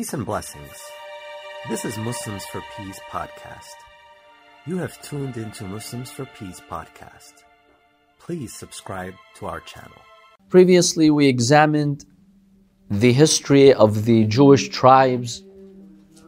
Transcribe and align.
Peace 0.00 0.14
and 0.14 0.24
blessings. 0.24 0.80
This 1.68 1.84
is 1.84 1.98
Muslims 1.98 2.46
for 2.46 2.62
Peace 2.74 2.98
podcast. 3.10 3.74
You 4.64 4.78
have 4.78 4.98
tuned 5.02 5.36
into 5.36 5.64
Muslims 5.64 6.10
for 6.10 6.24
Peace 6.24 6.58
podcast. 6.70 7.34
Please 8.18 8.54
subscribe 8.54 9.12
to 9.34 9.44
our 9.44 9.60
channel. 9.60 10.00
Previously, 10.48 11.10
we 11.10 11.26
examined 11.26 12.06
the 12.88 13.12
history 13.12 13.74
of 13.74 14.06
the 14.06 14.24
Jewish 14.24 14.70
tribes 14.70 15.42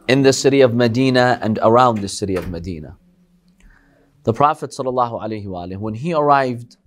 in 0.07 0.21
the 0.21 0.33
city 0.33 0.61
of 0.61 0.75
Medina 0.75 1.39
and 1.41 1.57
around 1.63 1.97
the 1.97 2.09
city 2.09 2.35
of 2.35 2.51
Medina. 2.51 2.95
The 4.21 4.33
Prophet 4.33 4.71
when 4.77 5.95
he 5.95 6.13
arrived 6.13 6.77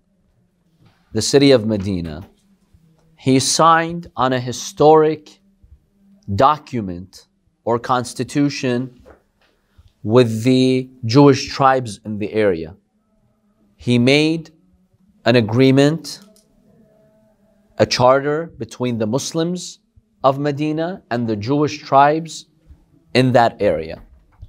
the 1.12 1.22
city 1.22 1.50
of 1.50 1.66
Medina, 1.66 2.28
he 3.16 3.40
signed 3.40 4.06
on 4.14 4.32
a 4.32 4.38
historic 4.38 5.40
document 6.34 7.28
or 7.64 7.78
constitution 7.78 9.02
with 10.02 10.44
the 10.44 10.88
Jewish 11.04 11.52
tribes 11.52 12.00
in 12.04 12.18
the 12.18 12.32
area. 12.32 12.76
He 13.76 13.98
made 13.98 14.50
an 15.24 15.36
agreement, 15.36 16.20
a 17.78 17.86
charter 17.86 18.46
between 18.58 18.98
the 18.98 19.06
Muslims 19.06 19.80
of 20.22 20.38
Medina 20.38 21.02
and 21.10 21.28
the 21.28 21.36
Jewish 21.36 21.82
tribes 21.82 22.46
in 23.14 23.32
that 23.32 23.60
area. 23.60 24.02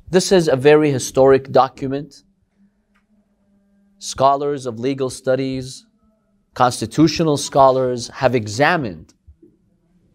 This 0.09 0.31
is 0.31 0.47
a 0.47 0.55
very 0.55 0.91
historic 0.91 1.51
document. 1.51 2.23
Scholars 3.99 4.65
of 4.65 4.79
legal 4.79 5.09
studies, 5.09 5.85
constitutional 6.53 7.37
scholars 7.37 8.07
have 8.09 8.35
examined 8.35 9.13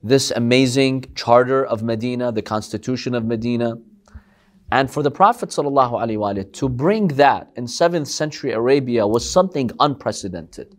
this 0.03 0.31
amazing 0.33 1.05
charter 1.15 1.65
of 1.65 1.83
Medina, 1.83 2.33
the 2.33 2.43
constitution 2.43 3.15
of 3.15 3.25
Medina. 3.25 3.77
And 4.71 4.91
for 4.91 5.03
the 5.03 5.11
Prophet 5.11 5.51
ﷺ 5.51 6.53
to 6.55 6.69
bring 6.69 7.09
that 7.09 7.51
in 7.57 7.67
7th 7.67 8.09
century 8.09 8.53
Arabia 8.53 9.07
was 9.07 9.31
something 9.31 9.71
unprecedented. 9.79 10.75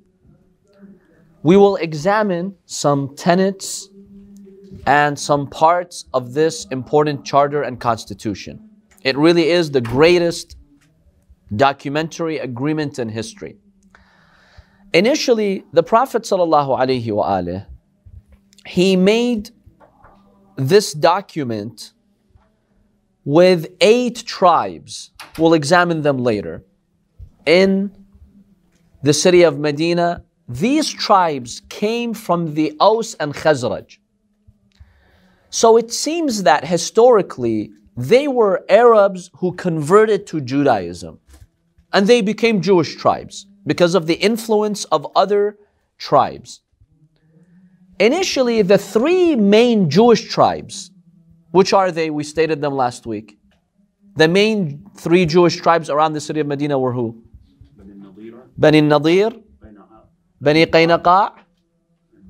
We 1.44 1.58
will 1.58 1.76
examine 1.76 2.56
some 2.66 3.16
tenets 3.16 3.90
and 4.88 5.18
some 5.18 5.48
parts 5.48 6.06
of 6.14 6.34
this 6.34 6.66
important 6.72 7.24
charter 7.24 7.62
and 7.62 7.80
constitution. 7.80 8.70
It 9.04 9.18
really 9.18 9.50
is 9.50 9.72
the 9.72 9.82
greatest 9.82 10.58
documentary 11.56 12.40
agreement 12.40 13.00
in 13.00 13.10
history. 13.10 13.58
Initially, 14.94 15.64
the 15.72 15.84
Prophet 15.84 16.24
ﷺ 16.24 17.68
he 18.66 18.96
made 18.96 19.52
this 20.56 20.94
document 20.94 21.94
with 23.26 23.68
eight 23.82 24.24
tribes. 24.26 25.12
We'll 25.38 25.54
examine 25.54 26.02
them 26.02 26.18
later. 26.18 26.64
In 27.46 27.92
the 29.02 29.14
city 29.14 29.44
of 29.44 29.60
Medina, 29.60 30.24
these 30.48 30.90
tribes 30.90 31.62
came 31.70 32.14
from 32.14 32.54
the 32.54 32.76
Aus 32.80 33.16
and 33.16 33.34
Khazraj. 33.34 33.98
So 35.50 35.78
it 35.78 35.92
seems 35.92 36.44
that 36.44 36.66
historically 36.66 37.72
they 37.96 38.28
were 38.28 38.66
Arabs 38.70 39.30
who 39.36 39.54
converted 39.54 40.26
to 40.28 40.42
Judaism 40.42 41.20
and 41.92 42.08
they 42.08 42.22
became 42.22 42.62
Jewish 42.62 42.96
tribes 42.96 43.46
because 43.66 43.94
of 43.94 44.08
the 44.08 44.16
influence 44.16 44.84
of 44.86 45.08
other 45.16 45.58
tribes. 45.98 46.62
Initially, 48.00 48.62
the 48.62 48.78
three 48.78 49.36
main 49.36 49.90
Jewish 49.90 50.30
tribes, 50.30 50.92
which 51.52 51.74
are 51.74 51.92
they? 51.92 52.10
We 52.10 52.24
stated 52.24 52.62
them 52.62 52.74
last 52.74 53.06
week. 53.06 53.38
The 54.16 54.28
main 54.28 54.86
three 54.96 55.26
Jewish 55.26 55.58
tribes 55.58 55.90
around 55.90 56.14
the 56.14 56.22
city 56.22 56.40
of 56.40 56.48
Medina 56.48 56.78
were 56.78 56.94
who? 56.94 57.24
Bani 58.58 58.82
Nadir, 58.82 59.32
Bani 60.40 60.66
Qaynaqa, 60.66 61.34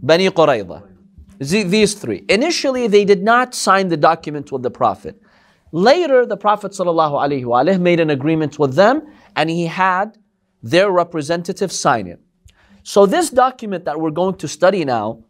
Bani 0.02 0.30
Qurayza. 0.30 0.84
These 1.40 1.96
three. 1.96 2.26
Initially, 2.30 2.88
they 2.88 3.06
did 3.06 3.24
not 3.24 3.54
sign 3.54 3.90
the 3.90 3.98
document 3.98 4.52
with 4.52 4.64
the 4.64 4.72
Prophet. 4.72 5.20
Later, 5.72 6.26
the 6.26 6.38
Prophet 6.38 6.72
ﷺ 6.72 7.80
made 7.82 8.00
an 8.00 8.12
agreement 8.12 8.60
with 8.60 8.76
them 8.76 9.02
and 9.36 9.50
he 9.50 9.66
had 9.66 10.18
their 10.62 10.92
representative 10.92 11.72
sign 11.72 12.08
it. 12.08 12.22
So, 12.84 13.06
this 13.06 13.30
document 13.30 13.86
that 13.86 14.00
we're 14.00 14.12
going 14.12 14.36
to 14.36 14.48
study 14.48 14.86
now 14.86 15.24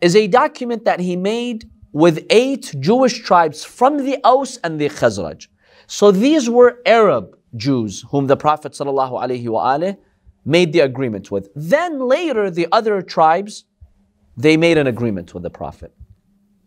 is 0.00 0.14
a 0.16 0.26
document 0.26 0.84
that 0.84 1.00
he 1.00 1.16
made 1.16 1.70
with 1.92 2.26
eight 2.30 2.74
Jewish 2.80 3.22
tribes 3.22 3.64
from 3.64 4.04
the 4.04 4.18
Aus 4.24 4.58
and 4.64 4.80
the 4.80 4.88
Khazraj. 4.88 5.46
So 5.86 6.10
these 6.10 6.50
were 6.50 6.80
Arab 6.84 7.38
Jews 7.56 8.04
whom 8.10 8.26
the 8.26 8.36
Prophet 8.36 8.72
ﷺ 8.72 9.96
made 10.44 10.72
the 10.72 10.80
agreement 10.80 11.30
with. 11.30 11.48
Then 11.54 12.00
later, 12.00 12.50
the 12.50 12.66
other 12.72 13.00
tribes, 13.00 13.64
they 14.36 14.56
made 14.56 14.76
an 14.76 14.88
agreement 14.88 15.32
with 15.34 15.42
the 15.42 15.50
Prophet. 15.50 15.94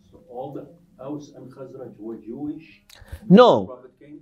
So 0.10 0.22
all 0.30 0.54
the 0.54 0.68
Aus 1.04 1.34
and 1.36 1.52
Khazraj 1.52 1.94
were 2.00 2.18
Jewish? 2.18 2.84
No, 3.30 3.80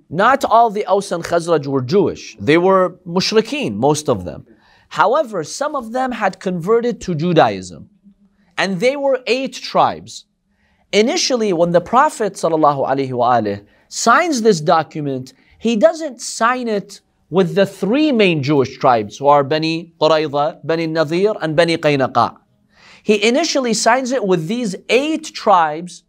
not 0.10 0.44
all 0.44 0.70
the 0.70 0.86
Aus 0.88 1.12
and 1.12 1.24
Khazraj 1.24 1.68
were 1.68 1.82
Jewish. 1.82 2.36
They 2.40 2.58
were 2.58 3.00
mushrikeen, 3.06 3.76
most 3.76 4.10
of 4.10 4.26
them. 4.26 4.46
However, 4.90 5.44
some 5.44 5.76
of 5.76 5.92
them 5.92 6.12
had 6.12 6.40
converted 6.40 7.02
to 7.02 7.16
Judaism 7.16 7.90
and 8.58 8.80
they 8.80 8.96
were 8.96 9.20
eight 9.28 9.54
tribes. 9.54 10.26
Initially, 10.92 11.52
when 11.54 11.72
the 11.72 11.82
Prophet 11.82 12.34
ﷺ 12.34 13.66
signs 13.90 14.42
this 14.42 14.62
document, 14.62 15.34
he 15.60 15.76
doesn't 15.76 16.22
sign 16.22 16.68
it 16.68 17.02
with 17.30 17.56
the 17.56 17.66
three 17.66 18.12
main 18.12 18.44
Jewish 18.44 18.78
tribes 18.78 19.18
who 19.18 19.28
are 19.28 19.44
Bani 19.44 19.94
Qurayza, 20.00 20.60
Bani 20.64 20.88
Nadir, 20.88 21.34
and 21.42 21.56
Bani 21.56 21.78
Qaynaqa. 21.78 22.38
He 23.04 23.24
initially 23.28 23.74
signs 23.74 24.12
it 24.12 24.26
with 24.26 24.48
these 24.48 24.76
eight 24.90 25.26
tribes 25.26 26.04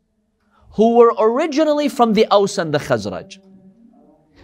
who 0.73 0.97
were 0.97 1.13
originally 1.19 1.89
from 1.89 2.13
the 2.13 2.27
Aus 2.31 2.59
and 2.59 2.73
the 2.73 2.79
Khazraj. 2.79 3.39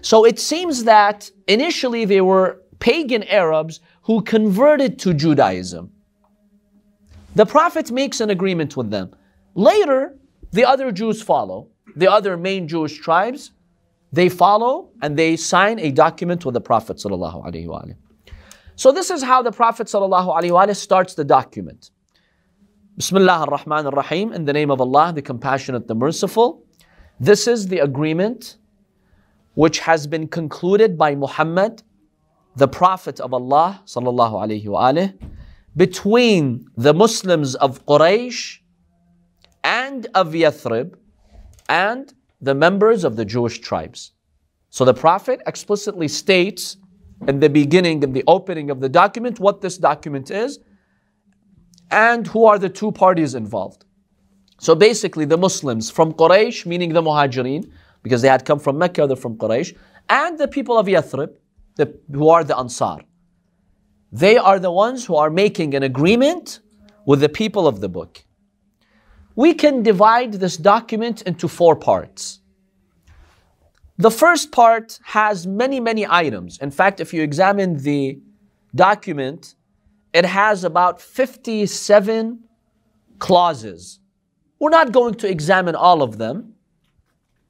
So 0.00 0.24
it 0.24 0.38
seems 0.38 0.84
that 0.84 1.30
initially 1.46 2.04
they 2.04 2.20
were 2.20 2.60
pagan 2.80 3.22
Arabs 3.24 3.80
who 4.02 4.22
converted 4.22 4.98
to 5.00 5.14
Judaism. 5.14 5.92
The 7.34 7.46
Prophet 7.46 7.90
makes 7.90 8.20
an 8.20 8.30
agreement 8.30 8.76
with 8.76 8.90
them. 8.90 9.14
Later, 9.54 10.16
the 10.50 10.64
other 10.64 10.92
Jews 10.92 11.22
follow. 11.22 11.68
The 11.96 12.10
other 12.10 12.36
main 12.36 12.68
Jewish 12.68 12.98
tribes, 12.98 13.52
they 14.12 14.28
follow 14.28 14.90
and 15.02 15.18
they 15.18 15.36
sign 15.36 15.78
a 15.78 15.90
document 15.90 16.44
with 16.44 16.54
the 16.54 16.60
Prophet. 16.60 17.00
So, 17.00 18.92
this 18.92 19.10
is 19.10 19.22
how 19.22 19.42
the 19.42 19.52
Prophet 19.52 19.88
starts 19.88 21.14
the 21.14 21.24
document. 21.24 21.90
Bismillah 22.96 23.46
ar-Rahman 23.46 23.86
ar-Rahim, 23.86 24.32
in 24.32 24.44
the 24.44 24.52
name 24.52 24.70
of 24.70 24.80
Allah, 24.80 25.12
the 25.14 25.22
Compassionate, 25.22 25.88
the 25.88 25.94
Merciful. 25.94 26.62
This 27.18 27.46
is 27.46 27.68
the 27.68 27.78
agreement 27.78 28.58
which 29.54 29.80
has 29.80 30.06
been 30.06 30.28
concluded 30.28 30.96
by 30.96 31.14
Muhammad, 31.14 31.82
the 32.56 32.68
Prophet 32.68 33.20
of 33.20 33.32
Allah, 33.34 33.82
sallallahu 33.86 34.34
alaihi 34.34 34.64
wasallam 34.64 35.18
between 35.76 36.66
the 36.76 36.92
Muslims 36.92 37.54
of 37.56 37.84
Quraysh 37.86 38.58
and 39.64 40.06
of 40.14 40.32
Yathrib 40.32 40.94
and 41.68 42.12
the 42.40 42.54
members 42.54 43.04
of 43.04 43.16
the 43.16 43.24
Jewish 43.24 43.60
tribes. 43.60 44.12
So 44.70 44.84
the 44.84 44.94
Prophet 44.94 45.40
explicitly 45.46 46.08
states 46.08 46.76
in 47.28 47.40
the 47.40 47.48
beginning, 47.48 48.02
in 48.02 48.12
the 48.12 48.24
opening 48.26 48.70
of 48.70 48.80
the 48.80 48.88
document, 48.88 49.38
what 49.38 49.60
this 49.60 49.78
document 49.78 50.30
is 50.30 50.58
and 51.90 52.26
who 52.26 52.46
are 52.46 52.58
the 52.58 52.68
two 52.68 52.90
parties 52.90 53.34
involved. 53.34 53.84
So 54.58 54.74
basically, 54.74 55.24
the 55.24 55.36
Muslims 55.36 55.90
from 55.90 56.12
Quraysh, 56.12 56.66
meaning 56.66 56.92
the 56.92 57.02
Muhajirin, 57.02 57.70
because 58.02 58.22
they 58.22 58.28
had 58.28 58.44
come 58.44 58.58
from 58.58 58.78
Mecca, 58.78 59.06
they're 59.06 59.16
from 59.16 59.36
Quraysh, 59.36 59.76
and 60.08 60.38
the 60.38 60.48
people 60.48 60.78
of 60.78 60.86
Yathrib, 60.86 61.34
the, 61.76 61.92
who 62.10 62.28
are 62.28 62.44
the 62.44 62.56
Ansar. 62.56 63.00
They 64.12 64.36
are 64.36 64.58
the 64.58 64.70
ones 64.70 65.06
who 65.06 65.16
are 65.16 65.30
making 65.30 65.74
an 65.74 65.82
agreement 65.82 66.60
with 67.06 67.20
the 67.20 67.30
people 67.30 67.66
of 67.66 67.80
the 67.80 67.88
book. 67.88 68.24
We 69.34 69.54
can 69.54 69.82
divide 69.82 70.34
this 70.34 70.58
document 70.58 71.22
into 71.22 71.48
four 71.48 71.74
parts. 71.74 72.40
The 73.96 74.10
first 74.10 74.52
part 74.52 74.98
has 75.04 75.46
many, 75.46 75.80
many 75.80 76.06
items. 76.06 76.58
In 76.58 76.70
fact, 76.70 77.00
if 77.00 77.14
you 77.14 77.22
examine 77.22 77.78
the 77.78 78.20
document, 78.74 79.54
it 80.12 80.26
has 80.26 80.64
about 80.64 81.00
57 81.00 82.40
clauses. 83.18 84.00
We're 84.58 84.70
not 84.70 84.92
going 84.92 85.14
to 85.14 85.28
examine 85.28 85.74
all 85.74 86.02
of 86.02 86.18
them, 86.18 86.54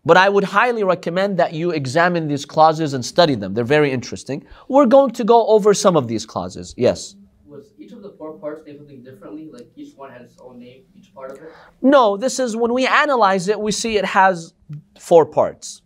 but 0.04 0.16
I 0.16 0.28
would 0.28 0.44
highly 0.44 0.82
recommend 0.82 1.38
that 1.38 1.52
you 1.52 1.70
examine 1.70 2.26
these 2.26 2.44
clauses 2.44 2.92
and 2.94 3.04
study 3.04 3.34
them. 3.34 3.54
They're 3.54 3.64
very 3.64 3.92
interesting. 3.92 4.44
We're 4.68 4.86
going 4.86 5.12
to 5.12 5.24
go 5.24 5.46
over 5.46 5.74
some 5.74 5.96
of 5.96 6.08
these 6.08 6.26
clauses. 6.26 6.74
Yes. 6.76 7.14
was 7.46 7.72
each 7.78 7.92
of 7.92 8.02
the 8.02 8.10
four 8.10 8.32
parts 8.38 8.66
named 8.66 8.78
something 8.78 9.02
differently? 9.02 9.48
Like 9.52 9.68
each 9.76 9.94
one 9.96 10.10
had 10.10 10.22
its 10.22 10.36
own 10.40 10.58
name, 10.58 10.82
each 10.96 11.14
part 11.14 11.32
of 11.32 11.38
it? 11.38 11.52
No, 11.80 12.16
this 12.16 12.40
is 12.40 12.56
when 12.56 12.72
we 12.72 12.86
analyze 12.86 13.46
it, 13.48 13.60
we 13.60 13.70
see 13.70 13.96
it 13.96 14.04
has 14.04 14.54
four 14.98 15.24
parts. 15.24 15.82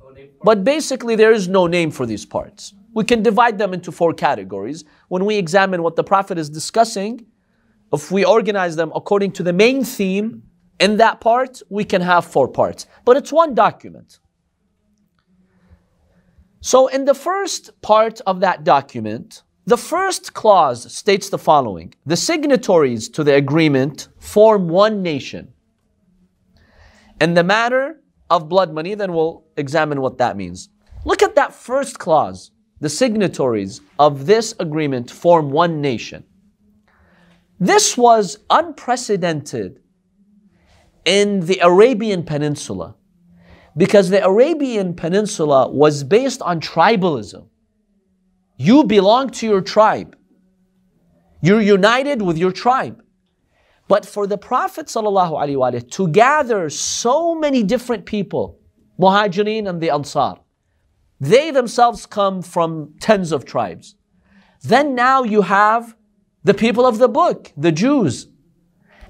No 0.00 0.14
But 0.42 0.64
basically, 0.64 1.14
there 1.14 1.32
is 1.32 1.46
no 1.46 1.66
name 1.66 1.90
for 1.90 2.06
these 2.06 2.26
parts. 2.26 2.74
We 2.92 3.04
can 3.04 3.22
divide 3.22 3.58
them 3.58 3.74
into 3.74 3.90
four 3.92 4.12
categories. 4.14 4.84
When 5.08 5.24
we 5.24 5.36
examine 5.36 5.82
what 5.82 5.96
the 5.96 6.04
Prophet 6.04 6.38
is 6.38 6.48
discussing, 6.48 7.26
if 7.92 8.10
we 8.10 8.24
organize 8.24 8.74
them 8.76 8.90
according 8.94 9.32
to 9.32 9.42
the 9.42 9.52
main 9.52 9.84
theme 9.84 10.42
in 10.80 10.96
that 10.96 11.20
part, 11.20 11.62
we 11.68 11.84
can 11.84 12.02
have 12.02 12.24
four 12.24 12.48
parts. 12.48 12.86
But 13.04 13.16
it's 13.16 13.32
one 13.32 13.54
document. 13.54 14.18
So, 16.60 16.88
in 16.88 17.04
the 17.04 17.14
first 17.14 17.80
part 17.82 18.20
of 18.26 18.40
that 18.40 18.64
document, 18.64 19.42
the 19.66 19.76
first 19.76 20.34
clause 20.34 20.92
states 20.92 21.28
the 21.28 21.38
following 21.38 21.94
The 22.06 22.16
signatories 22.16 23.08
to 23.10 23.24
the 23.24 23.34
agreement 23.34 24.08
form 24.18 24.68
one 24.68 25.02
nation. 25.02 25.52
In 27.20 27.34
the 27.34 27.44
matter 27.44 28.00
of 28.30 28.48
blood 28.48 28.72
money, 28.72 28.94
then 28.94 29.12
we'll 29.12 29.44
examine 29.56 30.00
what 30.00 30.18
that 30.18 30.36
means. 30.36 30.70
Look 31.04 31.22
at 31.22 31.34
that 31.34 31.54
first 31.54 31.98
clause. 31.98 32.50
The 32.80 32.88
signatories 32.88 33.80
of 33.98 34.26
this 34.26 34.54
agreement 34.58 35.10
form 35.10 35.50
one 35.50 35.80
nation. 35.80 36.24
This 37.60 37.96
was 37.96 38.38
unprecedented 38.50 39.80
in 41.04 41.40
the 41.46 41.58
Arabian 41.62 42.22
Peninsula 42.22 42.94
because 43.76 44.10
the 44.10 44.24
Arabian 44.24 44.94
Peninsula 44.94 45.68
was 45.68 46.04
based 46.04 46.40
on 46.42 46.60
tribalism. 46.60 47.48
You 48.56 48.84
belong 48.84 49.30
to 49.30 49.46
your 49.46 49.60
tribe. 49.60 50.16
You're 51.42 51.60
united 51.60 52.22
with 52.22 52.38
your 52.38 52.52
tribe. 52.52 53.02
But 53.88 54.06
for 54.06 54.26
the 54.26 54.38
Prophet 54.38 54.86
ﷺ 54.86 55.90
to 55.90 56.08
gather 56.08 56.70
so 56.70 57.34
many 57.34 57.62
different 57.62 58.06
people, 58.06 58.58
Muhajirin 58.98 59.68
and 59.68 59.80
the 59.80 59.90
Ansar, 59.90 60.36
they 61.20 61.50
themselves 61.50 62.06
come 62.06 62.40
from 62.42 62.94
tens 63.00 63.32
of 63.32 63.44
tribes. 63.44 63.96
Then 64.62 64.94
now 64.94 65.22
you 65.22 65.42
have 65.42 65.94
the 66.44 66.54
people 66.54 66.86
of 66.86 66.98
the 66.98 67.08
book, 67.08 67.52
the 67.56 67.72
Jews. 67.72 68.28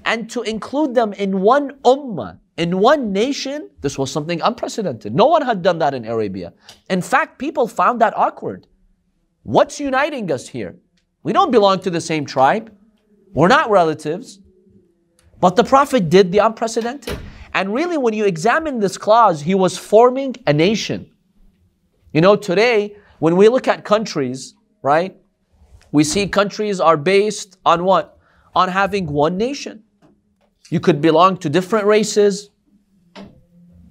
And 0.05 0.29
to 0.29 0.43
include 0.43 0.95
them 0.95 1.13
in 1.13 1.41
one 1.41 1.71
ummah, 1.83 2.39
in 2.57 2.79
one 2.79 3.11
nation, 3.11 3.69
this 3.81 3.97
was 3.97 4.11
something 4.11 4.39
unprecedented. 4.41 5.13
No 5.13 5.25
one 5.25 5.41
had 5.41 5.61
done 5.61 5.79
that 5.79 5.93
in 5.93 6.05
Arabia. 6.05 6.53
In 6.89 7.01
fact, 7.01 7.39
people 7.39 7.67
found 7.67 7.99
that 8.01 8.15
awkward. 8.15 8.67
What's 9.43 9.79
uniting 9.79 10.31
us 10.31 10.47
here? 10.47 10.77
We 11.23 11.33
don't 11.33 11.51
belong 11.51 11.79
to 11.81 11.89
the 11.89 11.99
same 11.99 12.25
tribe. 12.25 12.71
We're 13.33 13.47
not 13.47 13.69
relatives. 13.69 14.39
But 15.41 15.55
the 15.55 15.63
Prophet 15.63 16.09
did 16.09 16.31
the 16.31 16.37
unprecedented. 16.37 17.17
And 17.53 17.73
really, 17.73 17.97
when 17.97 18.13
you 18.13 18.25
examine 18.25 18.79
this 18.79 18.97
clause, 18.97 19.41
he 19.41 19.55
was 19.55 19.77
forming 19.77 20.35
a 20.45 20.53
nation. 20.53 21.09
You 22.13 22.21
know, 22.21 22.35
today, 22.35 22.95
when 23.19 23.35
we 23.35 23.49
look 23.49 23.67
at 23.67 23.83
countries, 23.83 24.55
right, 24.81 25.15
we 25.91 26.03
see 26.03 26.27
countries 26.27 26.79
are 26.79 26.97
based 26.97 27.57
on 27.65 27.85
what? 27.85 28.17
On 28.55 28.69
having 28.69 29.07
one 29.07 29.37
nation. 29.37 29.84
You 30.69 30.79
could 30.79 31.01
belong 31.01 31.37
to 31.37 31.49
different 31.49 31.85
races, 31.85 32.49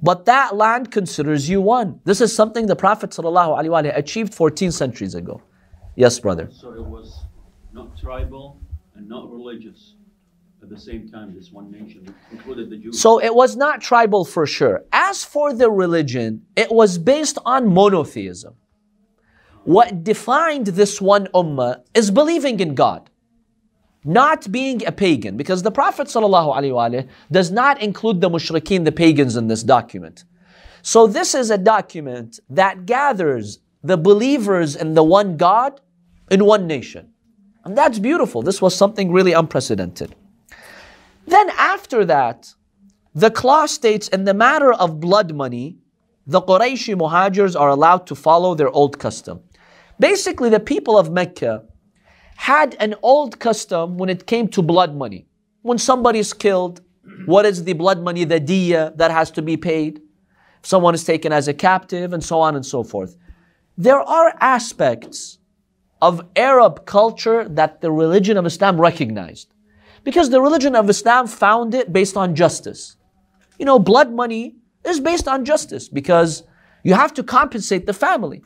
but 0.03 0.25
that 0.27 0.57
land 0.57 0.91
considers 0.91 1.49
you 1.49 1.61
one. 1.61 2.01
This 2.05 2.21
is 2.21 2.35
something 2.35 2.67
the 2.67 2.77
Prophet 2.77 3.11
ﷺ 3.11 3.97
achieved 3.97 4.35
14 4.35 4.71
centuries 4.71 5.15
ago. 5.15 5.41
Yes, 5.97 6.19
brother. 6.19 6.49
So 6.53 6.73
it 6.73 6.85
was 6.85 7.25
not 7.73 7.97
tribal 7.99 8.61
and 8.95 9.09
not 9.09 9.31
religious 9.31 9.95
at 10.65 10.71
the 10.71 10.81
same 10.81 11.07
time, 11.11 11.35
this 11.35 11.53
one 11.53 11.71
nation 11.71 12.15
included 12.33 12.71
the 12.71 12.79
Jews. 12.79 12.99
So 12.99 13.21
it 13.21 13.35
was 13.35 13.55
not 13.55 13.83
tribal 13.83 14.25
for 14.25 14.47
sure. 14.47 14.83
As 14.95 15.23
for 15.23 15.53
the 15.53 15.71
religion, 15.71 16.47
it 16.57 16.73
was 16.73 16.97
based 16.97 17.37
on 17.45 17.69
monotheism. 17.69 18.55
What 19.65 20.03
defined 20.03 20.69
this 20.69 21.03
one 21.03 21.27
ummah 21.35 21.83
is 21.93 22.11
believing 22.11 22.61
in 22.61 22.75
God, 22.75 23.11
not 24.05 24.51
being 24.53 24.87
a 24.87 24.93
pagan, 24.93 25.37
because 25.37 25.63
the 25.63 25.71
Prophet 25.71 26.09
ﷺ 26.09 27.09
does 27.31 27.51
not 27.51 27.81
include 27.81 28.21
the 28.21 28.31
mushrikeen, 28.31 28.85
the 28.85 28.93
pagans, 28.93 29.37
in 29.37 29.49
this 29.49 29.63
document. 29.63 30.25
So 30.83 31.07
this 31.07 31.35
is 31.35 31.51
a 31.51 31.57
document 31.57 32.41
that 32.51 32.85
gathers 32.85 33.61
the 33.83 33.97
believers 33.97 34.77
in 34.77 34.95
the 34.95 35.03
one 35.03 35.37
God 35.37 35.81
in 36.31 36.45
one 36.45 36.67
nation. 36.67 37.11
And 37.65 37.77
that's 37.77 37.99
beautiful. 37.99 38.43
This 38.43 38.61
was 38.61 38.77
something 38.77 39.11
really 39.11 39.33
unprecedented. 39.33 40.15
Then 41.27 41.49
after 41.51 42.05
that, 42.05 42.53
the 43.15 43.31
clause 43.31 43.71
states 43.71 44.09
in 44.09 44.25
the 44.25 44.35
matter 44.35 44.75
of 44.75 45.01
blood 45.01 45.35
money, 45.35 45.79
the 46.27 46.43
Qurayshi 46.43 46.95
Muhajirs 46.95 47.59
are 47.59 47.69
allowed 47.69 48.07
to 48.09 48.15
follow 48.15 48.55
their 48.55 48.71
old 48.71 48.99
custom. 48.99 49.41
Basically, 49.99 50.51
the 50.51 50.61
people 50.61 50.99
of 50.99 51.11
Mecca 51.11 51.65
had 52.37 52.77
an 52.81 52.95
old 53.03 53.39
custom 53.39 53.97
when 53.97 54.09
it 54.09 54.27
came 54.27 54.49
to 54.49 54.63
blood 54.63 54.95
money. 54.95 55.27
When 55.63 55.79
somebody 55.79 56.19
is 56.19 56.33
killed, 56.33 56.81
what 57.27 57.47
is 57.47 57.65
the 57.65 57.73
blood 57.73 58.03
money, 58.03 58.25
the 58.25 58.41
diya 58.41 58.97
that 58.97 59.11
has 59.11 59.31
to 59.33 59.43
be 59.43 59.57
paid? 59.57 60.01
If 60.61 60.67
someone 60.67 60.95
is 60.95 61.05
taken 61.05 61.33
as 61.33 61.49
a 61.49 61.55
captive, 61.55 62.13
and 62.13 62.23
so 62.23 62.41
on 62.41 62.57
and 62.57 62.65
so 62.65 62.83
forth. 62.83 63.17
There 63.77 64.01
are 64.01 64.35
aspects 64.41 65.39
of 66.01 66.27
Arab 66.37 66.87
culture 66.87 67.49
that 67.49 67.81
the 67.81 67.91
religion 67.91 68.37
of 68.37 68.47
Islam 68.47 68.81
recognized. 68.81 69.49
Because 70.05 70.29
the 70.29 70.41
religion 70.41 70.77
of 70.77 70.91
Islam 70.91 71.27
found 71.27 71.75
it 71.75 71.93
based 71.93 72.17
on 72.17 72.35
justice. 72.35 72.97
You 73.59 73.65
know, 73.65 73.79
blood 73.79 74.13
money 74.13 74.57
is 74.85 75.01
based 75.01 75.27
on 75.27 75.45
justice 75.45 75.89
because 75.89 76.43
you 76.83 76.93
have 76.95 77.15
to 77.15 77.23
compensate 77.23 77.87
the 77.87 77.95
family. 77.95 78.43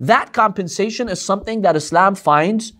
That 0.00 0.32
compensation 0.32 1.08
is 1.08 1.20
something 1.20 1.60
that 1.62 1.76
Islam 1.76 2.14
finds 2.14 2.72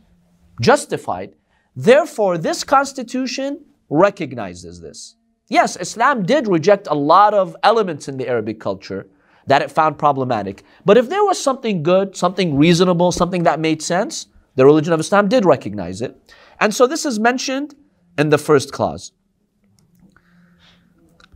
justified. 0.62 1.34
Therefore, 1.76 2.38
this 2.38 2.64
constitution 2.64 3.64
recognizes 3.90 4.80
this. 4.80 5.16
Yes, 5.48 5.76
Islam 5.76 6.24
did 6.24 6.48
reject 6.48 6.86
a 6.86 6.94
lot 6.94 7.34
of 7.34 7.56
elements 7.62 8.08
in 8.08 8.16
the 8.16 8.28
Arabic 8.28 8.58
culture 8.58 9.06
that 9.46 9.60
it 9.60 9.70
found 9.70 9.98
problematic. 9.98 10.62
But 10.84 10.96
if 10.96 11.08
there 11.08 11.24
was 11.24 11.38
something 11.38 11.82
good, 11.82 12.16
something 12.16 12.56
reasonable, 12.56 13.12
something 13.12 13.42
that 13.42 13.60
made 13.60 13.82
sense, 13.82 14.28
the 14.54 14.64
religion 14.64 14.92
of 14.92 15.00
Islam 15.00 15.28
did 15.28 15.44
recognize 15.44 16.00
it. 16.00 16.16
And 16.60 16.74
so 16.74 16.86
this 16.86 17.04
is 17.04 17.18
mentioned 17.18 17.74
in 18.16 18.30
the 18.30 18.38
first 18.38 18.72
clause. 18.72 19.12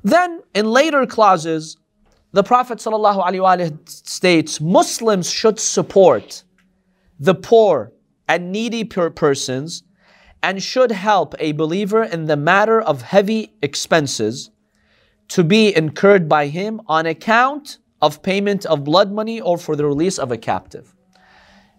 Then, 0.04 0.42
in 0.54 0.66
later 0.70 1.04
clauses, 1.04 1.78
the 2.32 2.44
Prophet 2.44 2.78
ﷺ 2.78 3.88
states 3.88 4.60
Muslims 4.60 5.30
should 5.30 5.58
support 5.58 6.44
the 7.18 7.34
poor 7.34 7.92
and 8.28 8.52
needy 8.52 8.84
per- 8.84 9.10
persons 9.10 9.82
and 10.42 10.62
should 10.62 10.92
help 10.92 11.34
a 11.38 11.52
believer 11.52 12.02
in 12.02 12.26
the 12.26 12.36
matter 12.36 12.80
of 12.80 13.02
heavy 13.02 13.54
expenses 13.62 14.50
to 15.28 15.42
be 15.42 15.74
incurred 15.74 16.28
by 16.28 16.46
him 16.46 16.80
on 16.86 17.06
account 17.06 17.78
of 18.00 18.22
payment 18.22 18.64
of 18.66 18.84
blood 18.84 19.10
money 19.10 19.40
or 19.40 19.58
for 19.58 19.74
the 19.74 19.86
release 19.86 20.18
of 20.18 20.30
a 20.30 20.38
captive. 20.38 20.94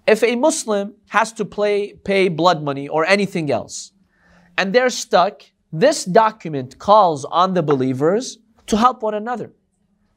If 0.06 0.24
a 0.24 0.36
Muslim 0.36 0.96
has 1.10 1.32
to 1.34 1.46
play, 1.46 1.94
pay 1.94 2.30
blood 2.30 2.64
money 2.64 2.88
or 2.88 3.06
anything 3.06 3.52
else, 3.52 3.92
and 4.58 4.74
they're 4.74 4.90
stuck, 4.90 5.44
this 5.72 6.06
document 6.06 6.80
calls 6.80 7.26
on 7.26 7.54
the 7.54 7.64
believers 7.64 8.38
to 8.68 8.78
help 8.78 9.04
one 9.04 9.14
another. 9.14 9.52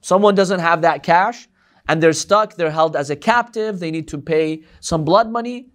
Someone 0.01 0.35
doesn't 0.35 0.61
have 0.61 0.83
that 0.83 1.03
cash 1.03 1.49
and 1.89 2.03
they're 2.03 2.13
stuck, 2.13 2.55
they're 2.55 2.71
held 2.71 2.95
as 2.95 3.11
a 3.11 3.17
captive, 3.17 3.81
they 3.81 3.91
need 3.91 4.09
to 4.09 4.19
pay 4.19 4.63
some 4.81 5.05
blood 5.05 5.31
money. 5.31 5.70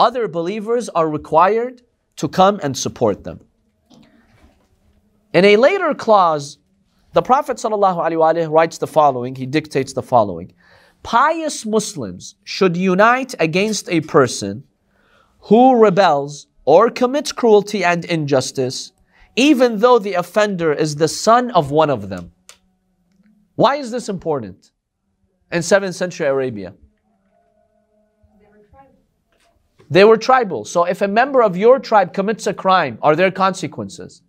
Other 0.00 0.28
believers 0.28 0.88
are 0.88 1.10
required 1.10 1.82
to 2.16 2.26
come 2.26 2.58
and 2.62 2.74
support 2.74 3.22
them. 3.22 3.40
In 5.34 5.44
a 5.44 5.58
later 5.58 5.92
clause, 5.92 6.56
the 7.12 7.20
Prophet 7.20 7.58
ﷺ 7.58 8.50
writes 8.50 8.78
the 8.78 8.86
following, 8.86 9.34
he 9.34 9.44
dictates 9.44 9.92
the 9.92 10.02
following 10.02 10.54
Pious 11.02 11.66
Muslims 11.66 12.34
should 12.44 12.78
unite 12.78 13.34
against 13.38 13.90
a 13.90 14.00
person 14.00 14.64
who 15.40 15.76
rebels 15.76 16.46
or 16.64 16.88
commits 16.88 17.30
cruelty 17.32 17.84
and 17.84 18.06
injustice, 18.06 18.92
even 19.36 19.80
though 19.80 19.98
the 19.98 20.14
offender 20.14 20.72
is 20.72 20.96
the 20.96 21.08
son 21.08 21.50
of 21.50 21.70
one 21.70 21.90
of 21.90 22.08
them. 22.08 22.32
Why 23.54 23.76
is 23.76 23.90
this 23.90 24.08
important 24.08 24.70
in 25.52 25.60
7th 25.60 25.94
century 25.94 26.26
Arabia? 26.26 26.72
They 29.90 30.04
were 30.04 30.16
tribal. 30.16 30.64
So 30.64 30.84
if 30.84 31.02
a 31.02 31.08
member 31.08 31.42
of 31.42 31.56
your 31.56 31.80
tribe 31.80 32.14
commits 32.14 32.46
a 32.46 32.54
crime, 32.54 32.98
are 33.02 33.16
there 33.16 33.32
consequences? 33.32 34.22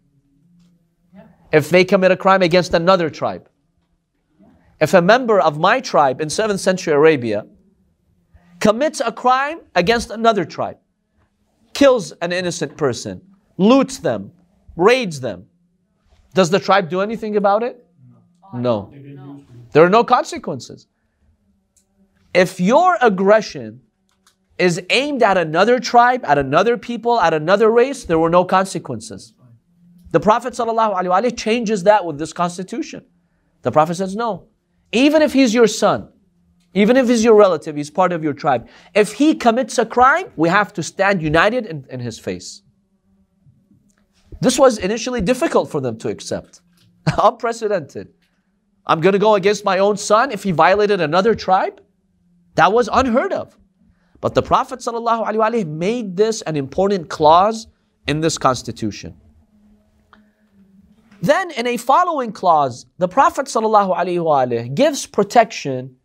If 1.51 1.69
they 1.69 1.85
commit 1.85 2.11
a 2.11 2.17
crime 2.17 2.41
against 2.41 2.73
another 2.73 3.09
tribe. 3.09 3.47
If 4.79 4.95
a 4.95 5.01
member 5.01 5.39
of 5.39 5.59
my 5.59 5.79
tribe 5.79 6.19
in 6.19 6.29
7th 6.29 6.59
century 6.59 6.93
Arabia 6.93 7.45
commits 8.59 8.99
a 8.99 9.11
crime 9.11 9.59
against 9.75 10.09
another 10.09 10.43
tribe, 10.43 10.77
kills 11.73 12.11
an 12.13 12.31
innocent 12.31 12.75
person, 12.77 13.21
loots 13.57 13.99
them, 13.99 14.31
raids 14.75 15.19
them, 15.21 15.45
does 16.33 16.49
the 16.49 16.59
tribe 16.59 16.89
do 16.89 17.01
anything 17.01 17.35
about 17.35 17.61
it? 17.61 17.85
No. 18.53 18.91
There 19.71 19.83
are 19.83 19.89
no 19.89 20.03
consequences. 20.03 20.87
If 22.33 22.59
your 22.59 22.97
aggression 23.01 23.81
is 24.61 24.79
aimed 24.91 25.23
at 25.23 25.37
another 25.37 25.79
tribe, 25.79 26.23
at 26.23 26.37
another 26.37 26.77
people, 26.77 27.19
at 27.19 27.33
another 27.33 27.71
race, 27.71 28.05
there 28.05 28.19
were 28.19 28.29
no 28.29 28.45
consequences. 28.45 29.33
The 30.11 30.19
Prophet 30.19 30.53
ﷺ 30.53 31.35
changes 31.35 31.83
that 31.83 32.05
with 32.05 32.19
this 32.19 32.31
constitution. 32.31 33.03
The 33.63 33.71
Prophet 33.71 33.95
says, 33.95 34.15
no. 34.15 34.49
Even 34.91 35.23
if 35.23 35.33
he's 35.33 35.51
your 35.51 35.65
son, 35.65 36.09
even 36.75 36.95
if 36.95 37.07
he's 37.07 37.23
your 37.23 37.33
relative, 37.33 37.75
he's 37.75 37.89
part 37.89 38.11
of 38.11 38.23
your 38.23 38.33
tribe. 38.33 38.67
If 38.93 39.13
he 39.13 39.33
commits 39.33 39.79
a 39.79 39.85
crime, 39.85 40.27
we 40.35 40.49
have 40.49 40.71
to 40.73 40.83
stand 40.83 41.23
united 41.23 41.65
in, 41.65 41.87
in 41.89 41.99
his 41.99 42.19
face. 42.19 42.61
This 44.41 44.59
was 44.59 44.77
initially 44.77 45.21
difficult 45.21 45.71
for 45.71 45.81
them 45.81 45.97
to 45.99 46.09
accept. 46.09 46.61
Unprecedented. 47.17 48.13
I'm 48.85 49.01
going 49.01 49.13
to 49.13 49.19
go 49.19 49.33
against 49.33 49.65
my 49.65 49.79
own 49.79 49.97
son 49.97 50.29
if 50.29 50.43
he 50.43 50.51
violated 50.51 51.01
another 51.01 51.33
tribe? 51.33 51.81
That 52.55 52.73
was 52.73 52.89
unheard 52.91 53.33
of. 53.33 53.57
But 54.21 54.35
the 54.35 54.41
Prophet 54.41 54.79
ﷺ 54.79 55.67
made 55.67 56.15
this 56.15 56.41
an 56.43 56.55
important 56.55 57.09
clause 57.09 57.67
in 58.07 58.21
this 58.21 58.37
constitution. 58.37 59.19
Then, 61.21 61.51
in 61.51 61.67
a 61.67 61.77
following 61.77 62.31
clause, 62.31 62.85
the 62.97 63.07
Prophet 63.07 63.47
ﷺ 63.47 64.73
gives 64.75 65.05
protection 65.05 65.95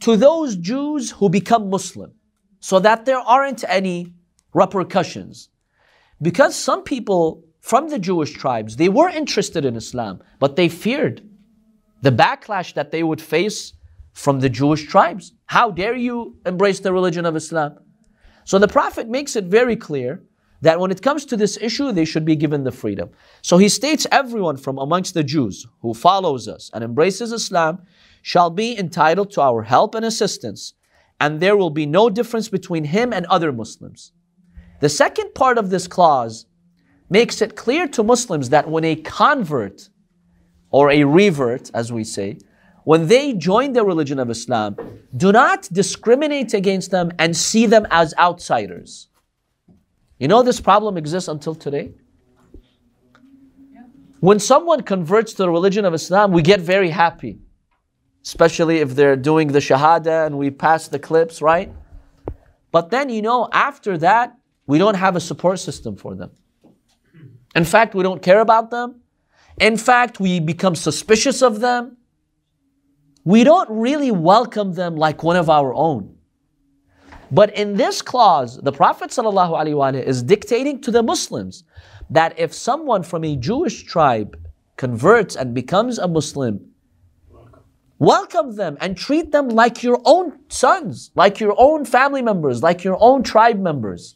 to 0.00 0.16
those 0.16 0.56
Jews 0.56 1.10
who 1.10 1.28
become 1.28 1.68
Muslim 1.68 2.12
so 2.60 2.78
that 2.80 3.04
there 3.04 3.18
aren't 3.18 3.64
any 3.68 4.12
repercussions. 4.54 5.48
Because 6.22 6.56
some 6.56 6.82
people 6.82 7.44
from 7.60 7.88
the 7.88 7.98
Jewish 7.98 8.32
tribes, 8.32 8.76
they 8.76 8.88
were 8.88 9.08
interested 9.08 9.64
in 9.64 9.76
Islam, 9.76 10.20
but 10.38 10.56
they 10.56 10.68
feared 10.68 11.22
the 12.02 12.10
backlash 12.10 12.74
that 12.74 12.90
they 12.90 13.02
would 13.02 13.20
face 13.20 13.72
from 14.18 14.40
the 14.40 14.48
Jewish 14.48 14.88
tribes. 14.88 15.32
How 15.46 15.70
dare 15.70 15.94
you 15.94 16.36
embrace 16.44 16.80
the 16.80 16.92
religion 16.92 17.24
of 17.24 17.36
Islam? 17.36 17.78
So 18.44 18.58
the 18.58 18.66
Prophet 18.66 19.08
makes 19.08 19.36
it 19.36 19.44
very 19.44 19.76
clear 19.76 20.24
that 20.60 20.80
when 20.80 20.90
it 20.90 21.02
comes 21.02 21.24
to 21.26 21.36
this 21.36 21.56
issue, 21.60 21.92
they 21.92 22.04
should 22.04 22.24
be 22.24 22.34
given 22.34 22.64
the 22.64 22.72
freedom. 22.72 23.10
So 23.42 23.58
he 23.58 23.68
states 23.68 24.08
everyone 24.10 24.56
from 24.56 24.76
amongst 24.76 25.14
the 25.14 25.22
Jews 25.22 25.68
who 25.82 25.94
follows 25.94 26.48
us 26.48 26.68
and 26.74 26.82
embraces 26.82 27.30
Islam 27.30 27.82
shall 28.20 28.50
be 28.50 28.76
entitled 28.76 29.30
to 29.32 29.40
our 29.40 29.62
help 29.62 29.94
and 29.94 30.04
assistance, 30.04 30.74
and 31.20 31.38
there 31.38 31.56
will 31.56 31.70
be 31.70 31.86
no 31.86 32.10
difference 32.10 32.48
between 32.48 32.82
him 32.82 33.12
and 33.12 33.24
other 33.26 33.52
Muslims. 33.52 34.10
The 34.80 34.88
second 34.88 35.32
part 35.34 35.58
of 35.58 35.70
this 35.70 35.86
clause 35.86 36.46
makes 37.08 37.40
it 37.40 37.54
clear 37.54 37.86
to 37.86 38.02
Muslims 38.02 38.48
that 38.48 38.68
when 38.68 38.84
a 38.84 38.96
convert 38.96 39.88
or 40.70 40.90
a 40.90 41.04
revert, 41.04 41.70
as 41.72 41.92
we 41.92 42.02
say, 42.02 42.38
when 42.88 43.06
they 43.06 43.34
join 43.34 43.74
the 43.74 43.84
religion 43.84 44.18
of 44.18 44.30
Islam, 44.30 44.74
do 45.14 45.30
not 45.30 45.68
discriminate 45.70 46.54
against 46.54 46.90
them 46.90 47.12
and 47.18 47.36
see 47.36 47.66
them 47.66 47.86
as 47.90 48.14
outsiders. 48.18 49.08
You 50.18 50.26
know, 50.26 50.42
this 50.42 50.58
problem 50.58 50.96
exists 50.96 51.28
until 51.28 51.54
today. 51.54 51.92
When 54.20 54.38
someone 54.38 54.80
converts 54.84 55.34
to 55.34 55.42
the 55.42 55.50
religion 55.50 55.84
of 55.84 55.92
Islam, 55.92 56.32
we 56.32 56.40
get 56.40 56.60
very 56.60 56.88
happy, 56.88 57.40
especially 58.24 58.78
if 58.78 58.94
they're 58.94 59.16
doing 59.16 59.48
the 59.48 59.58
Shahada 59.58 60.24
and 60.26 60.38
we 60.38 60.48
pass 60.50 60.88
the 60.88 60.98
clips, 60.98 61.42
right? 61.42 61.70
But 62.72 62.88
then, 62.88 63.10
you 63.10 63.20
know, 63.20 63.50
after 63.52 63.98
that, 63.98 64.34
we 64.66 64.78
don't 64.78 64.96
have 64.96 65.14
a 65.14 65.20
support 65.20 65.58
system 65.58 65.94
for 65.94 66.14
them. 66.14 66.30
In 67.54 67.66
fact, 67.66 67.94
we 67.94 68.02
don't 68.02 68.22
care 68.22 68.40
about 68.40 68.70
them. 68.70 69.02
In 69.60 69.76
fact, 69.76 70.20
we 70.20 70.40
become 70.40 70.74
suspicious 70.74 71.42
of 71.42 71.60
them. 71.60 71.97
We 73.28 73.44
don't 73.44 73.68
really 73.68 74.10
welcome 74.10 74.72
them 74.72 74.96
like 74.96 75.22
one 75.22 75.36
of 75.36 75.50
our 75.50 75.74
own. 75.74 76.16
But 77.30 77.54
in 77.54 77.74
this 77.74 78.00
clause, 78.00 78.56
the 78.56 78.72
Prophet 78.72 79.10
ﷺ 79.10 80.02
is 80.02 80.22
dictating 80.22 80.80
to 80.80 80.90
the 80.90 81.02
Muslims 81.02 81.64
that 82.08 82.38
if 82.38 82.54
someone 82.54 83.02
from 83.02 83.24
a 83.24 83.36
Jewish 83.36 83.84
tribe 83.84 84.38
converts 84.78 85.36
and 85.36 85.52
becomes 85.52 85.98
a 85.98 86.08
Muslim, 86.08 86.70
welcome 87.98 88.56
them 88.56 88.78
and 88.80 88.96
treat 88.96 89.30
them 89.30 89.50
like 89.50 89.82
your 89.82 90.00
own 90.06 90.38
sons, 90.48 91.10
like 91.14 91.38
your 91.38 91.54
own 91.58 91.84
family 91.84 92.22
members, 92.22 92.62
like 92.62 92.82
your 92.82 92.96
own 92.98 93.22
tribe 93.22 93.60
members. 93.60 94.14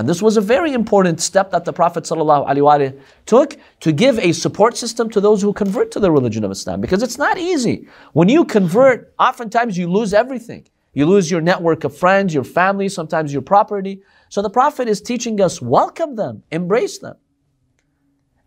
And 0.00 0.08
this 0.08 0.22
was 0.22 0.38
a 0.38 0.40
very 0.40 0.72
important 0.72 1.20
step 1.20 1.50
that 1.50 1.66
the 1.66 1.74
Prophet 1.74 2.04
ﷺ 2.04 2.98
took 3.26 3.58
to 3.80 3.92
give 3.92 4.18
a 4.18 4.32
support 4.32 4.74
system 4.74 5.10
to 5.10 5.20
those 5.20 5.42
who 5.42 5.52
convert 5.52 5.90
to 5.90 6.00
the 6.00 6.10
religion 6.10 6.42
of 6.42 6.50
Islam. 6.50 6.80
Because 6.80 7.02
it's 7.02 7.18
not 7.18 7.36
easy. 7.36 7.86
When 8.14 8.30
you 8.30 8.46
convert, 8.46 9.12
oftentimes 9.18 9.76
you 9.76 9.92
lose 9.92 10.14
everything. 10.14 10.66
You 10.94 11.04
lose 11.04 11.30
your 11.30 11.42
network 11.42 11.84
of 11.84 11.94
friends, 11.94 12.32
your 12.32 12.44
family, 12.44 12.88
sometimes 12.88 13.30
your 13.30 13.42
property. 13.42 14.00
So 14.30 14.40
the 14.40 14.48
Prophet 14.48 14.88
is 14.88 15.02
teaching 15.02 15.38
us 15.38 15.60
welcome 15.60 16.16
them, 16.16 16.44
embrace 16.50 16.96
them. 16.96 17.16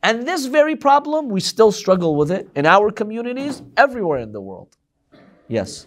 And 0.02 0.28
this 0.28 0.48
very 0.48 0.76
problem, 0.76 1.30
we 1.30 1.40
still 1.40 1.72
struggle 1.72 2.16
with 2.16 2.32
it 2.32 2.50
in 2.56 2.66
our 2.66 2.90
communities, 2.90 3.62
everywhere 3.78 4.18
in 4.18 4.32
the 4.32 4.42
world. 4.42 4.76
Yes. 5.48 5.86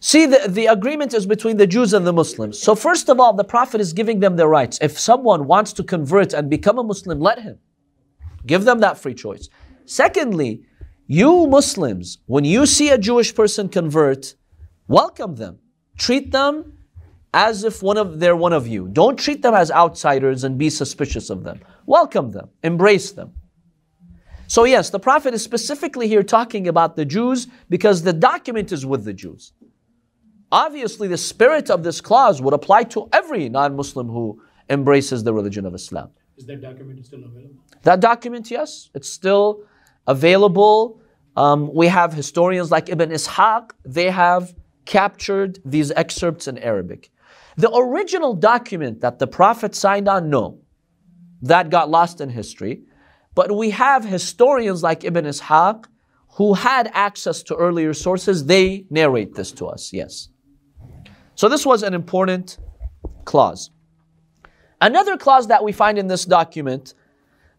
See, 0.00 0.26
the, 0.26 0.46
the 0.48 0.66
agreement 0.66 1.12
is 1.12 1.26
between 1.26 1.56
the 1.56 1.66
Jews 1.66 1.92
and 1.92 2.06
the 2.06 2.12
Muslims. 2.12 2.58
So, 2.58 2.74
first 2.74 3.08
of 3.08 3.18
all, 3.18 3.32
the 3.32 3.44
Prophet 3.44 3.80
is 3.80 3.92
giving 3.92 4.20
them 4.20 4.36
their 4.36 4.48
rights. 4.48 4.78
If 4.80 4.98
someone 4.98 5.46
wants 5.46 5.72
to 5.74 5.82
convert 5.82 6.32
and 6.32 6.48
become 6.48 6.78
a 6.78 6.84
Muslim, 6.84 7.18
let 7.18 7.42
him. 7.42 7.58
Give 8.46 8.64
them 8.64 8.78
that 8.80 8.98
free 8.98 9.14
choice. 9.14 9.48
Secondly, 9.86 10.62
you 11.06 11.46
Muslims, 11.46 12.18
when 12.26 12.44
you 12.44 12.66
see 12.66 12.90
a 12.90 12.98
Jewish 12.98 13.34
person 13.34 13.68
convert, 13.68 14.34
welcome 14.86 15.34
them. 15.34 15.58
Treat 15.96 16.30
them 16.30 16.78
as 17.34 17.64
if 17.64 17.82
one 17.82 17.96
of 17.96 18.20
they're 18.20 18.36
one 18.36 18.52
of 18.52 18.66
you. 18.66 18.88
Don't 18.88 19.18
treat 19.18 19.42
them 19.42 19.54
as 19.54 19.70
outsiders 19.70 20.44
and 20.44 20.56
be 20.56 20.70
suspicious 20.70 21.28
of 21.30 21.44
them. 21.44 21.60
Welcome 21.86 22.30
them, 22.30 22.50
embrace 22.62 23.12
them. 23.12 23.32
So 24.46 24.64
yes, 24.64 24.90
the 24.90 24.98
Prophet 24.98 25.34
is 25.34 25.42
specifically 25.42 26.08
here 26.08 26.22
talking 26.22 26.68
about 26.68 26.96
the 26.96 27.04
Jews 27.04 27.48
because 27.68 28.02
the 28.02 28.12
document 28.12 28.72
is 28.72 28.86
with 28.86 29.04
the 29.04 29.12
Jews. 29.12 29.52
Obviously, 30.50 31.08
the 31.08 31.18
spirit 31.18 31.70
of 31.70 31.82
this 31.82 32.00
clause 32.00 32.40
would 32.40 32.54
apply 32.54 32.84
to 32.84 33.08
every 33.12 33.48
non 33.48 33.76
Muslim 33.76 34.08
who 34.08 34.40
embraces 34.68 35.24
the 35.24 35.32
religion 35.32 35.66
of 35.66 35.74
Islam. 35.74 36.10
Is 36.36 36.46
that 36.46 36.62
document 36.62 37.04
still 37.04 37.24
available? 37.24 37.56
That 37.82 38.00
document, 38.00 38.50
yes, 38.50 38.90
it's 38.94 39.08
still 39.08 39.64
available. 40.06 41.00
Um, 41.36 41.72
we 41.74 41.88
have 41.88 42.12
historians 42.12 42.70
like 42.70 42.88
Ibn 42.88 43.10
Ishaq, 43.10 43.70
they 43.84 44.10
have 44.10 44.54
captured 44.84 45.58
these 45.64 45.90
excerpts 45.92 46.48
in 46.48 46.58
Arabic. 46.58 47.10
The 47.56 47.70
original 47.74 48.34
document 48.34 49.00
that 49.02 49.18
the 49.18 49.26
Prophet 49.26 49.74
signed 49.74 50.08
on, 50.08 50.30
no, 50.30 50.60
that 51.42 51.70
got 51.70 51.90
lost 51.90 52.20
in 52.20 52.30
history. 52.30 52.82
But 53.34 53.56
we 53.56 53.70
have 53.70 54.04
historians 54.04 54.82
like 54.82 55.04
Ibn 55.04 55.24
Ishaq 55.24 55.86
who 56.38 56.54
had 56.54 56.90
access 56.94 57.42
to 57.42 57.54
earlier 57.56 57.92
sources, 57.92 58.46
they 58.46 58.86
narrate 58.90 59.34
this 59.34 59.50
to 59.52 59.66
us, 59.66 59.92
yes. 59.92 60.28
So 61.38 61.48
this 61.48 61.64
was 61.64 61.84
an 61.84 61.94
important 61.94 62.58
clause. 63.24 63.70
Another 64.80 65.16
clause 65.16 65.46
that 65.46 65.62
we 65.62 65.70
find 65.70 65.96
in 65.96 66.08
this 66.08 66.24
document 66.24 66.94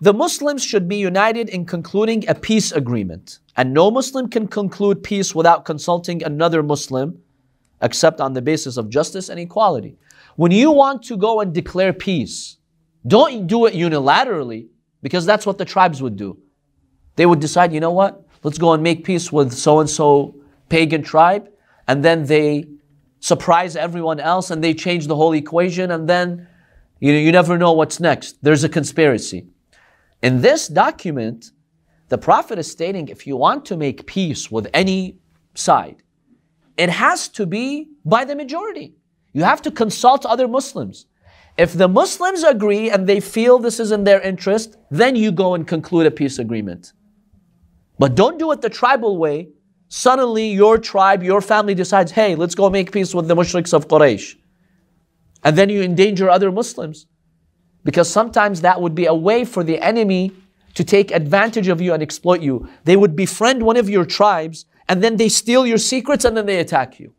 the 0.02 0.14
Muslims 0.14 0.66
should 0.66 0.90
be 0.90 0.98
united 0.98 1.48
in 1.48 1.66
concluding 1.66 2.28
a 2.28 2.36
peace 2.36 2.74
agreement, 2.74 3.40
and 3.56 3.74
no 3.74 3.90
Muslim 3.90 4.28
can 4.30 4.50
conclude 4.50 5.02
peace 5.02 5.34
without 5.34 5.64
consulting 5.64 6.22
another 6.24 6.62
Muslim 6.62 7.22
except 7.82 8.20
on 8.20 8.34
the 8.34 8.42
basis 8.42 8.76
of 8.76 8.90
justice 8.90 9.30
and 9.30 9.40
equality. 9.40 9.98
When 10.36 10.52
you 10.52 10.72
want 10.72 11.02
to 11.04 11.16
go 11.16 11.40
and 11.40 11.54
declare 11.54 11.94
peace, 11.94 12.58
don't 13.08 13.48
do 13.48 13.66
it 13.66 13.74
unilaterally 13.74 14.68
because 15.02 15.26
that's 15.26 15.46
what 15.46 15.58
the 15.58 15.64
tribes 15.64 16.02
would 16.02 16.18
do. 16.18 16.38
They 17.16 17.26
would 17.26 17.40
decide, 17.40 17.72
you 17.72 17.80
know 17.80 17.92
what, 17.92 18.28
let's 18.44 18.58
go 18.58 18.74
and 18.74 18.84
make 18.84 19.06
peace 19.06 19.32
with 19.32 19.54
so 19.54 19.80
and 19.80 19.90
so 19.90 20.36
pagan 20.68 21.02
tribe, 21.02 21.50
and 21.88 22.04
then 22.04 22.26
they 22.26 22.68
surprise 23.20 23.76
everyone 23.76 24.20
else 24.20 24.50
and 24.50 24.64
they 24.64 24.74
change 24.74 25.08
the 25.08 25.16
whole 25.16 25.34
equation 25.34 25.92
and 25.92 26.08
then 26.08 26.48
you 27.00 27.12
know 27.12 27.20
you 27.20 27.32
never 27.32 27.58
know 27.58 27.72
what's 27.74 28.00
next. 28.00 28.42
There's 28.42 28.64
a 28.64 28.70
conspiracy. 28.70 29.48
In 30.22 30.42
this 30.42 30.68
document 30.68 31.52
the 32.10 32.18
prophet 32.18 32.58
is 32.58 32.72
stating 32.72 33.08
if 33.08 33.28
you 33.28 33.38
want 33.38 33.66
to 33.66 33.78
make 33.78 34.06
peace 34.06 34.50
with 34.50 34.68
any 34.74 35.18
side 35.54 36.02
it 36.78 36.90
has 36.90 37.28
to 37.28 37.46
be 37.46 37.90
by 38.06 38.24
the 38.24 38.36
majority. 38.36 38.94
You 39.34 39.44
have 39.44 39.62
to 39.64 39.72
consult 39.72 40.26
other 40.26 40.48
muslims. 40.48 41.06
If 41.58 41.74
the 41.74 41.90
muslims 41.90 42.44
agree 42.44 42.90
and 42.90 43.06
they 43.06 43.20
feel 43.20 43.60
this 43.60 43.82
is 43.82 43.92
in 43.92 44.06
their 44.06 44.22
interest 44.22 44.78
then 44.90 45.16
you 45.16 45.32
go 45.32 45.56
and 45.56 45.68
conclude 45.68 46.06
a 46.06 46.12
peace 46.12 46.40
agreement. 46.40 46.94
But 48.00 48.16
don't 48.16 48.40
do 48.40 48.52
it 48.54 48.62
the 48.62 48.70
tribal 48.70 49.18
way 49.18 49.50
suddenly 49.90 50.50
your 50.50 50.78
tribe, 50.78 51.22
your 51.24 51.42
family 51.42 51.76
decides, 51.76 52.12
hey, 52.12 52.36
let's 52.36 52.56
go 52.56 52.70
make 52.70 52.92
peace 52.92 53.14
with 53.14 53.28
the 53.28 53.36
mushriks 53.36 53.74
of 53.74 53.88
Quraysh. 53.88 54.36
And 55.44 55.58
then 55.58 55.70
you 55.70 55.82
endanger 55.82 56.30
other 56.30 56.52
Muslims. 56.52 57.08
Because 57.84 58.10
sometimes 58.10 58.62
that 58.62 58.82
would 58.82 58.94
be 58.94 59.06
a 59.06 59.14
way 59.14 59.46
for 59.46 59.64
the 59.64 59.80
enemy 59.80 60.32
to 60.74 60.84
take 60.84 61.12
advantage 61.12 61.68
of 61.68 61.82
you 61.82 61.94
and 61.94 62.04
exploit 62.04 62.42
you. 62.42 62.70
They 62.84 62.96
would 62.96 63.16
befriend 63.16 63.64
one 63.64 63.78
of 63.78 63.90
your 63.90 64.06
tribes 64.06 64.66
and 64.88 65.04
then 65.04 65.18
they 65.18 65.30
steal 65.30 65.66
your 65.66 65.78
secrets 65.78 66.26
and 66.26 66.36
then 66.36 66.46
they 66.46 66.60
attack 66.60 67.00
you. 67.00 67.14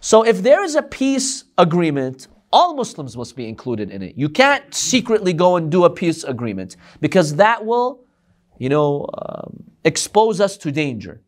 So 0.00 0.22
if 0.22 0.42
there 0.42 0.64
is 0.64 0.74
a 0.74 0.82
peace 0.82 1.44
agreement, 1.58 2.28
all 2.52 2.74
Muslims 2.74 3.16
must 3.16 3.36
be 3.36 3.48
included 3.48 3.90
in 3.90 4.02
it. 4.02 4.16
You 4.16 4.28
can't 4.28 4.74
secretly 4.74 5.32
go 5.32 5.56
and 5.56 5.70
do 5.70 5.84
a 5.84 5.90
peace 5.90 6.24
agreement 6.24 6.76
because 7.00 7.36
that 7.36 7.64
will, 7.64 8.00
you 8.60 8.68
know, 8.68 9.08
um, 9.18 9.64
expose 9.84 10.40
us 10.40 10.56
to 10.58 10.70
danger. 10.70 11.22